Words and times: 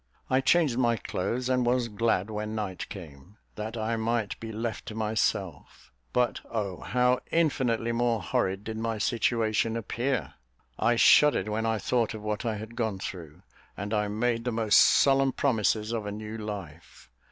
I 0.31 0.41
changed 0.41 0.79
my 0.79 0.97
clothes, 0.97 1.47
and 1.47 1.63
was 1.63 1.87
glad 1.87 2.31
when 2.31 2.55
night 2.55 2.89
came, 2.89 3.37
that 3.53 3.77
I 3.77 3.97
might 3.97 4.39
be 4.39 4.51
left 4.51 4.87
to 4.87 4.95
myself; 4.95 5.91
but 6.11 6.41
oh, 6.49 6.79
how 6.81 7.19
infinitely 7.31 7.91
more 7.91 8.19
horrid 8.19 8.63
did 8.63 8.77
my 8.77 8.97
situation 8.97 9.77
appear! 9.77 10.33
I 10.79 10.95
shuddered 10.95 11.47
when 11.47 11.67
I 11.67 11.77
thought 11.77 12.15
of 12.15 12.23
what 12.23 12.45
I 12.47 12.55
had 12.55 12.75
gone 12.75 12.97
through, 12.97 13.43
and 13.77 13.93
I 13.93 14.07
made 14.07 14.43
the 14.43 14.51
most 14.51 14.79
solemn 14.79 15.33
promises 15.33 15.91
of 15.91 16.07
a 16.07 16.11
new 16.11 16.35
life. 16.35 17.11